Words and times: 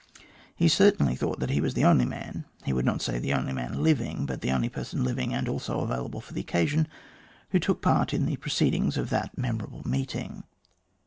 He 0.55 0.67
certainly 0.67 1.15
thought 1.15 1.47
he 1.47 1.61
was 1.61 1.75
the 1.75 1.85
only 1.85 2.05
man 2.05 2.45
he 2.65 2.73
would 2.73 2.85
not 2.85 3.03
say 3.03 3.19
the 3.19 3.35
only 3.35 3.53
man 3.53 3.83
living, 3.83 4.25
but 4.25 4.41
the 4.41 4.51
only 4.51 4.67
person 4.67 5.03
living 5.03 5.31
and 5.31 5.47
also 5.47 5.81
available 5.81 6.21
for 6.21 6.33
the 6.33 6.41
occasion 6.41 6.87
who 7.51 7.59
took 7.59 7.83
part 7.83 8.11
in 8.11 8.25
the 8.25 8.37
proceedings 8.37 8.97
of 8.97 9.11
that 9.11 9.37
memorable 9.37 9.87
meeting. 9.87 10.43